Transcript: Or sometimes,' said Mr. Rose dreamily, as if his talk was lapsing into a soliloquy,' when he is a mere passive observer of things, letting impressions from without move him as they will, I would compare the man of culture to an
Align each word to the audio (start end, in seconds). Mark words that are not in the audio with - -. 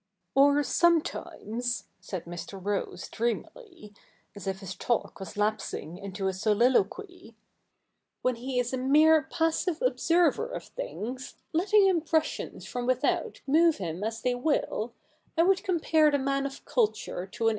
Or 0.33 0.63
sometimes,' 0.63 1.83
said 1.99 2.25
Mr. 2.25 2.59
Rose 2.59 3.07
dreamily, 3.07 3.93
as 4.35 4.47
if 4.47 4.61
his 4.61 4.73
talk 4.75 5.19
was 5.19 5.37
lapsing 5.37 5.99
into 5.99 6.27
a 6.27 6.33
soliloquy,' 6.33 7.35
when 8.23 8.37
he 8.37 8.57
is 8.59 8.73
a 8.73 8.79
mere 8.79 9.21
passive 9.29 9.79
observer 9.79 10.47
of 10.49 10.63
things, 10.63 11.35
letting 11.53 11.85
impressions 11.85 12.65
from 12.65 12.87
without 12.87 13.41
move 13.45 13.77
him 13.77 14.03
as 14.03 14.23
they 14.23 14.33
will, 14.33 14.91
I 15.37 15.43
would 15.43 15.63
compare 15.63 16.09
the 16.09 16.17
man 16.17 16.47
of 16.47 16.65
culture 16.65 17.27
to 17.27 17.47
an 17.49 17.49